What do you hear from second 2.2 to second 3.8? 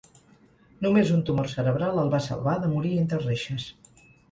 salvar de morir entre reixes.